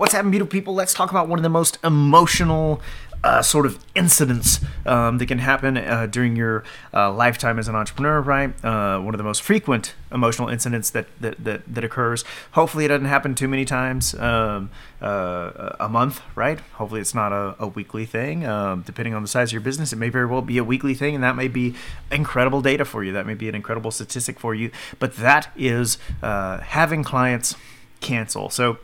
[0.00, 0.72] What's happening, beautiful people?
[0.72, 2.80] Let's talk about one of the most emotional
[3.22, 7.74] uh, sort of incidents um, that can happen uh, during your uh, lifetime as an
[7.74, 8.48] entrepreneur, right?
[8.64, 12.24] Uh, one of the most frequent emotional incidents that, that, that, that occurs.
[12.52, 14.70] Hopefully, it doesn't happen too many times um,
[15.02, 16.60] uh, a month, right?
[16.76, 18.46] Hopefully, it's not a, a weekly thing.
[18.46, 20.94] Um, depending on the size of your business, it may very well be a weekly
[20.94, 21.74] thing, and that may be
[22.10, 23.12] incredible data for you.
[23.12, 24.70] That may be an incredible statistic for you.
[24.98, 27.54] But that is uh, having clients
[28.00, 28.48] cancel.
[28.48, 28.78] So,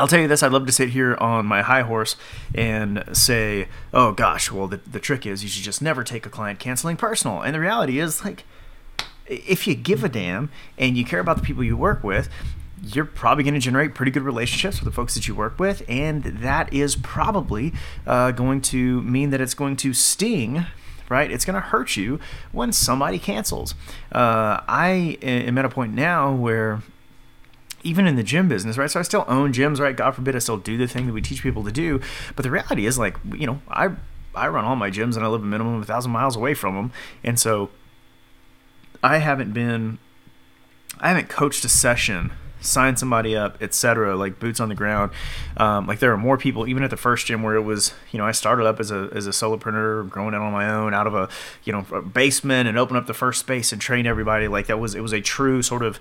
[0.00, 2.16] I'll tell you this, I'd love to sit here on my high horse
[2.54, 6.30] and say, oh gosh, well, the, the trick is you should just never take a
[6.30, 7.42] client canceling personal.
[7.42, 8.44] And the reality is, like,
[9.26, 12.30] if you give a damn and you care about the people you work with,
[12.82, 15.82] you're probably going to generate pretty good relationships with the folks that you work with,
[15.86, 17.74] and that is probably
[18.06, 20.64] uh, going to mean that it's going to sting
[21.10, 21.32] right?
[21.32, 22.20] It's going to hurt you
[22.52, 23.74] when somebody cancels.
[24.12, 26.82] Uh, I am at a point now where
[27.82, 28.90] even in the gym business, right?
[28.90, 29.96] So I still own gyms, right?
[29.96, 32.00] God forbid I still do the thing that we teach people to do.
[32.36, 33.90] But the reality is, like, you know, I
[34.34, 36.54] I run all my gyms and I live a minimum of a thousand miles away
[36.54, 36.92] from them,
[37.24, 37.70] and so
[39.02, 39.98] I haven't been,
[40.98, 44.14] I haven't coached a session, signed somebody up, etc.
[44.14, 45.12] Like boots on the ground.
[45.56, 48.18] Um, like there are more people, even at the first gym where it was, you
[48.18, 51.06] know, I started up as a as a solopreneur, growing out on my own, out
[51.06, 51.28] of a
[51.64, 54.48] you know a basement, and opened up the first space and trained everybody.
[54.48, 55.98] Like that was it was a true sort of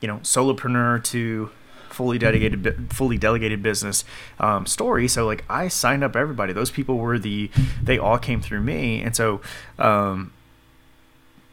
[0.00, 1.50] you know solopreneur to
[1.90, 4.04] fully dedicated fully delegated business
[4.38, 5.08] um, story.
[5.08, 6.52] So like i signed up everybody.
[6.52, 7.50] Those people were the
[7.82, 9.02] they all came through me.
[9.02, 9.40] And so
[9.78, 10.32] um,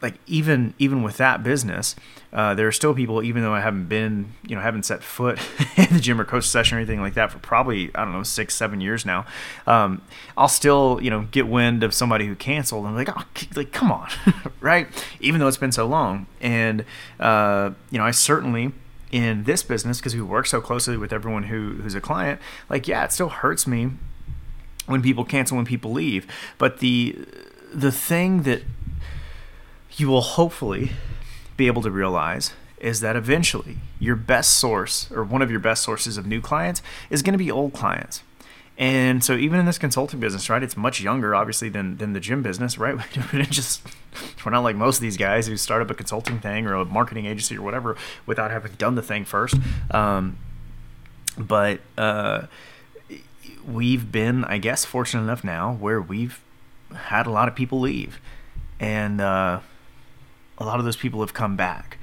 [0.02, 1.96] like even even with that business
[2.32, 5.38] uh, there are still people even though i haven't been you know haven't set foot
[5.76, 8.22] in the gym or coach session or anything like that for probably i don't know
[8.22, 9.24] six seven years now
[9.66, 10.02] um,
[10.36, 13.24] i'll still you know get wind of somebody who canceled and I'm like oh
[13.54, 14.08] like come on
[14.60, 14.88] right?
[15.20, 16.26] Even though it's been so long.
[16.40, 16.84] And
[17.20, 18.72] uh, you know i certainly
[19.12, 22.88] in this business because we work so closely with everyone who who's a client like
[22.88, 23.90] yeah it still hurts me
[24.86, 26.26] when people cancel when people leave.
[26.58, 27.18] But the
[27.72, 28.62] the thing that
[29.96, 30.92] you will hopefully
[31.56, 35.82] be able to realize is that eventually your best source or one of your best
[35.82, 38.22] sources of new clients is going to be old clients.
[38.78, 42.20] And so even in this consulting business, right, it's much younger obviously than, than the
[42.20, 42.96] gym business, right?
[43.32, 43.82] We just
[44.44, 46.84] we're not like most of these guys who start up a consulting thing or a
[46.84, 47.96] marketing agency or whatever
[48.26, 49.56] without having done the thing first.
[49.90, 50.38] Um,
[51.38, 52.46] but uh,
[53.66, 56.40] we've been, I guess, fortunate enough now where we've
[56.94, 58.20] had a lot of people leave,
[58.80, 59.60] and uh,
[60.58, 61.98] a lot of those people have come back.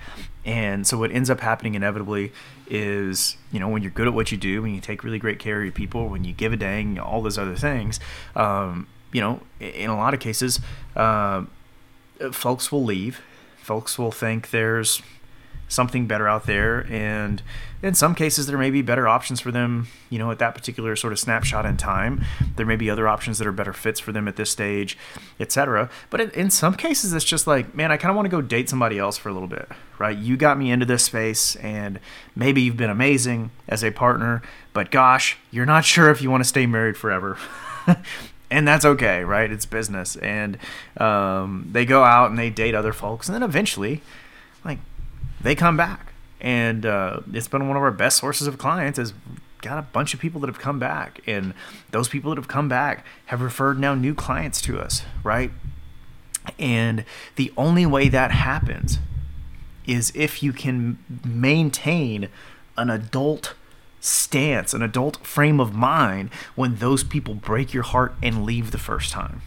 [0.46, 2.32] And so what ends up happening inevitably
[2.68, 5.40] is, you know, when you're good at what you do, when you take really great
[5.40, 8.00] care of your people, when you give a dang, all those other things,
[8.36, 10.60] um, you know, in a lot of cases,
[10.96, 11.46] uh,
[12.32, 13.22] folks will leave.
[13.58, 15.02] Folks will think there's
[15.68, 17.42] something better out there and
[17.82, 20.96] in some cases there may be better options for them you know at that particular
[20.96, 22.24] sort of snapshot in time.
[22.56, 24.98] There may be other options that are better fits for them at this stage
[25.40, 28.30] etc but in, in some cases it's just like man i kind of want to
[28.30, 29.70] go date somebody else for a little bit
[30.00, 30.18] right?
[30.18, 32.00] You got me into this space and
[32.36, 34.42] maybe you've been amazing as a partner
[34.74, 37.38] but gosh you're not sure if you want to stay married forever.
[38.52, 39.52] And that's okay, right?
[39.52, 40.60] It's business, and
[40.98, 44.04] um, they go out and they date other folks, and then eventually,
[44.64, 44.78] like
[45.44, 46.14] they come back.
[46.42, 49.14] And uh, it's been one of our best sources of clients is
[49.62, 51.22] got a bunch of people that have come back.
[51.26, 51.54] And
[51.92, 55.52] those people that have come back have referred now new clients to us right?
[56.60, 57.06] And
[57.36, 59.00] the only way that happens
[59.86, 62.30] is if you can maintain
[62.78, 63.54] an adult
[64.00, 68.78] stance an adult frame of mind when those people break your heart and leave the
[68.78, 69.42] first time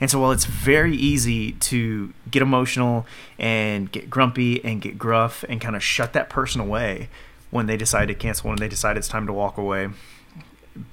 [0.00, 3.06] and so while it's very easy to get emotional
[3.38, 7.08] and get grumpy and get gruff and kind of shut that person away
[7.50, 9.88] when they decide to cancel, when they decide it's time to walk away,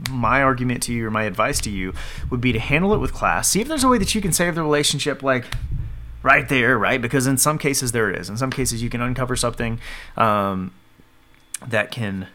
[0.10, 1.94] my argument to you or my advice to you
[2.30, 3.50] would be to handle it with class.
[3.50, 5.46] See if there's a way that you can save the relationship like
[6.24, 7.02] right there, right?
[7.02, 8.30] Because in some cases there is.
[8.30, 9.80] In some cases you can uncover something
[10.18, 10.74] um,
[11.66, 12.28] that can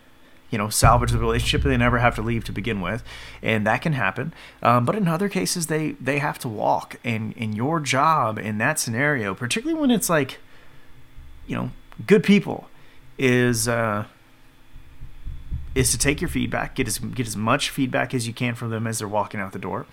[0.53, 1.63] you know, salvage the relationship.
[1.63, 3.03] They never have to leave to begin with,
[3.43, 4.35] and that can happen.
[4.63, 6.97] Um, but in other cases, they they have to walk.
[7.03, 10.39] And in your job in that scenario, particularly when it's like,
[11.47, 11.71] you know,
[12.07, 12.69] good people,
[13.19, 14.05] is uh,
[15.75, 18.69] is to take your feedback, get as get as much feedback as you can from
[18.69, 19.87] them as they're walking out the door,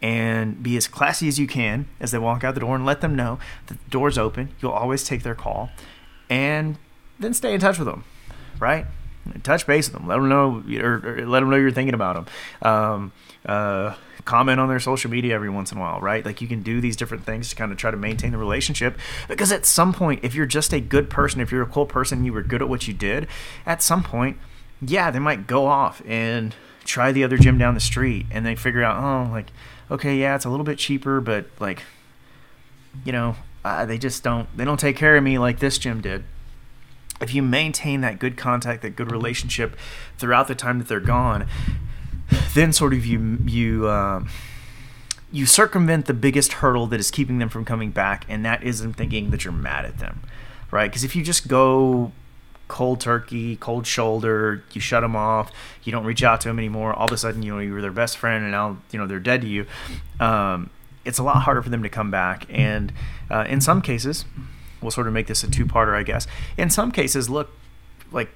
[0.00, 3.02] and be as classy as you can as they walk out the door, and let
[3.02, 4.48] them know that the door's open.
[4.62, 5.68] You'll always take their call,
[6.30, 6.78] and
[7.18, 8.04] then stay in touch with them,
[8.58, 8.86] right?
[9.42, 10.08] Touch base with them.
[10.08, 12.26] Let them know, or, or let them know you're thinking about
[12.62, 12.70] them.
[12.70, 13.12] Um,
[13.46, 13.94] uh,
[14.24, 16.24] comment on their social media every once in a while, right?
[16.24, 18.98] Like you can do these different things to kind of try to maintain the relationship.
[19.28, 22.24] Because at some point, if you're just a good person, if you're a cool person,
[22.24, 23.26] you were good at what you did,
[23.66, 24.36] at some point,
[24.82, 28.54] yeah, they might go off and try the other gym down the street and they
[28.54, 29.46] figure out, oh, like,
[29.90, 31.82] okay, yeah, it's a little bit cheaper, but like,
[33.04, 36.00] you know, uh, they just don't they don't take care of me like this gym
[36.00, 36.24] did.
[37.20, 39.76] If you maintain that good contact, that good relationship
[40.18, 41.46] throughout the time that they're gone,
[42.54, 44.24] then sort of you you uh,
[45.32, 48.80] you circumvent the biggest hurdle that is keeping them from coming back, and that is
[48.80, 50.22] them thinking that you're mad at them,
[50.70, 50.90] right?
[50.90, 52.12] Because if you just go
[52.68, 55.52] cold turkey, cold shoulder, you shut them off,
[55.82, 56.94] you don't reach out to them anymore.
[56.94, 59.06] All of a sudden, you know you were their best friend, and now you know
[59.06, 59.66] they're dead to you.
[60.18, 60.70] Um,
[61.04, 62.92] it's a lot harder for them to come back, and
[63.30, 64.24] uh, in some cases,
[64.80, 66.26] we'll sort of make this a two-parter, I guess.
[66.56, 67.50] In some cases, look,
[68.12, 68.30] like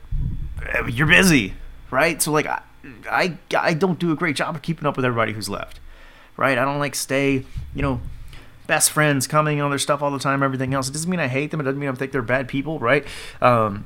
[0.89, 1.55] you're busy,
[1.91, 2.21] right?
[2.23, 2.63] So like I,
[3.11, 5.81] I, I don't do a great job of keeping up with everybody who's left,
[6.37, 6.59] right?
[6.59, 7.45] I don't like stay,
[7.75, 8.01] you know,
[8.67, 10.89] best friends coming on their stuff all the time, everything else.
[10.89, 11.61] It doesn't mean I hate them.
[11.61, 13.05] It doesn't mean I think they're bad people, right?
[13.41, 13.85] Um,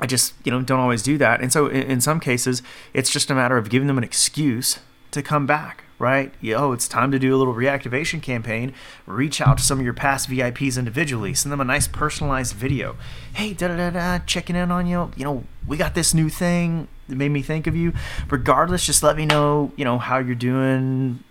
[0.00, 1.40] I just, you know, don't always do that.
[1.40, 2.62] And so in, in some cases,
[2.94, 4.80] it's just a matter of giving them an excuse
[5.10, 6.34] to come back, right?
[6.40, 8.74] Yo, it's time to do a little reactivation campaign.
[9.06, 11.32] Reach out to some of your past VIPs individually.
[11.32, 12.96] Send them a nice personalized video.
[13.34, 15.12] Hey, da da da da, checking in on you.
[15.16, 17.92] You know, we got this new thing that made me think of you.
[18.28, 19.70] Regardless, just let me know.
[19.76, 21.22] You know how you're doing.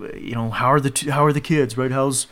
[0.00, 1.92] You know how are the t- how are the kids, right?
[1.92, 2.26] How's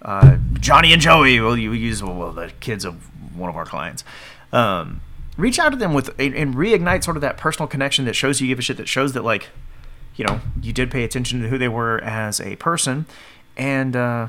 [0.00, 1.38] uh, Johnny and Joey?
[1.40, 2.94] Well, you use well the kids of
[3.36, 4.02] one of our clients.
[4.50, 5.02] Um,
[5.36, 8.40] reach out to them with and, and reignite sort of that personal connection that shows
[8.40, 9.50] you give a shit that shows that like
[10.18, 13.06] you know, you did pay attention to who they were as a person.
[13.56, 14.28] And uh,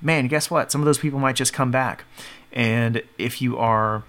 [0.00, 0.72] man, guess what?
[0.72, 2.04] Some of those people might just come back.
[2.52, 4.04] And if you are,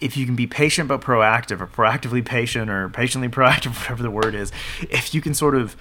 [0.00, 4.12] if you can be patient but proactive, or proactively patient, or patiently proactive, whatever the
[4.12, 4.52] word is,
[4.88, 5.76] if you can sort of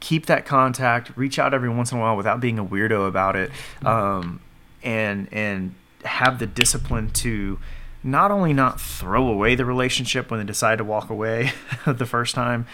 [0.00, 3.36] keep that contact, reach out every once in a while without being a weirdo about
[3.36, 3.52] it,
[3.84, 4.40] um,
[4.82, 7.58] and and have the discipline to
[8.06, 11.50] not only not throw away the relationship when they decide to walk away
[11.86, 12.66] the first time,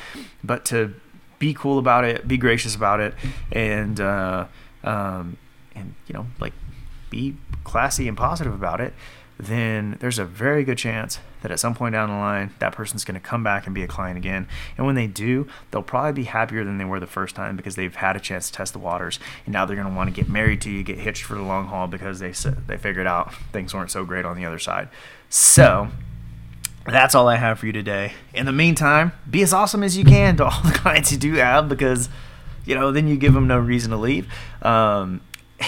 [0.45, 0.95] but to
[1.39, 3.15] be cool about it, be gracious about it,
[3.51, 4.47] and uh,
[4.85, 5.39] um,
[5.75, 6.53] and you know like
[7.11, 7.35] be
[7.65, 8.93] classy and positive about it,
[9.39, 13.05] then there's a very good chance that at some point down the line that person's
[13.05, 14.47] going to come back and be a client again.
[14.77, 17.75] And when they do, they'll probably be happier than they were the first time because
[17.75, 19.19] they've had a chance to test the waters.
[19.45, 21.43] And now they're going to want to get married to you, get hitched for the
[21.43, 22.33] long haul because they
[22.67, 24.89] they figured out things weren't so great on the other side.
[25.29, 25.89] So
[26.87, 28.13] that's all I have for you today.
[28.35, 31.35] In the meantime, be as awesome as you can to all the clients you do
[31.35, 32.09] have because
[32.65, 34.33] you know then you give them no reason to leave.
[34.63, 35.21] Um,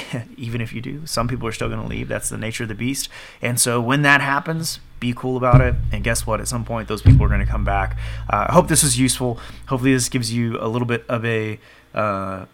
[0.37, 2.09] even if you do, some people are still going to leave.
[2.09, 3.09] That's the nature of the beast.
[3.43, 5.75] And so when that happens, be cool about it.
[5.93, 6.41] And guess what?
[6.41, 7.97] At some point, those people are going to come back.
[8.31, 9.39] Uh, I hope this was useful.
[9.67, 11.59] Hopefully, this gives you a little bit of a.
[11.95, 12.47] Uh,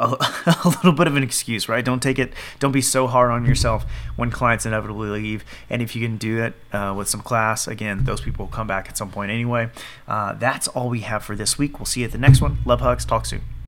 [0.00, 0.16] a,
[0.64, 1.84] little bit of an excuse, right?
[1.84, 2.32] Don't take it.
[2.58, 3.84] Don't be so hard on yourself
[4.16, 5.44] when clients inevitably leave.
[5.68, 8.66] And if you can do it uh, with some class, again, those people will come
[8.66, 9.68] back at some point anyway.
[10.08, 11.78] Uh, that's all we have for this week.
[11.78, 12.60] We'll see you at the next one.
[12.64, 13.04] Love hugs.
[13.04, 13.42] Talk soon.